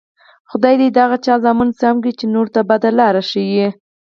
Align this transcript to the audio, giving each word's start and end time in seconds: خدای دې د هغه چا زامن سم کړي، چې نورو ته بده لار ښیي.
خدای 0.49 0.75
دې 0.81 0.87
د 0.93 0.97
هغه 1.05 1.17
چا 1.25 1.35
زامن 1.43 1.69
سم 1.79 1.95
کړي، 2.03 2.11
چې 2.19 2.25
نورو 2.33 2.49
ته 2.55 2.61
بده 2.69 2.89
لار 2.99 3.15
ښیي. 3.29 3.67